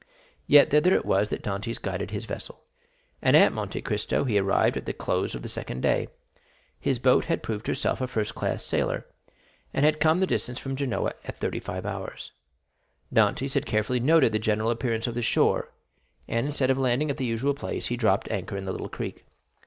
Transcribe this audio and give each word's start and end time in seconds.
Yet 0.47 0.71
thither 0.71 0.95
it 0.95 1.05
was 1.05 1.29
that 1.29 1.43
Dantès 1.43 1.79
guided 1.79 2.09
his 2.09 2.25
vessel, 2.25 2.63
and 3.21 3.37
at 3.37 3.53
Monte 3.53 3.83
Cristo 3.83 4.23
he 4.23 4.39
arrived 4.39 4.75
at 4.75 4.87
the 4.87 4.93
close 4.93 5.35
of 5.35 5.43
the 5.43 5.47
second 5.47 5.81
day; 5.81 6.07
his 6.79 6.97
boat 6.97 7.25
had 7.25 7.43
proved 7.43 7.67
herself 7.67 8.01
a 8.01 8.07
first 8.07 8.33
class 8.33 8.65
sailor, 8.65 9.05
and 9.75 9.85
had 9.85 9.99
come 9.99 10.19
the 10.19 10.25
distance 10.25 10.57
from 10.57 10.75
Genoa 10.75 11.13
in 11.23 11.31
thirty 11.33 11.59
five 11.59 11.85
hours. 11.85 12.31
Dantès 13.13 13.53
had 13.53 13.67
carefully 13.67 13.99
noted 13.99 14.31
the 14.31 14.39
general 14.39 14.71
appearance 14.71 15.05
of 15.05 15.13
the 15.13 15.21
shore, 15.21 15.69
and, 16.27 16.47
instead 16.47 16.71
of 16.71 16.79
landing 16.79 17.11
at 17.11 17.17
the 17.17 17.25
usual 17.25 17.53
place, 17.53 17.85
he 17.85 17.95
dropped 17.95 18.27
anchor 18.31 18.57
in 18.57 18.65
the 18.65 18.71
little 18.71 18.89
creek. 18.89 19.27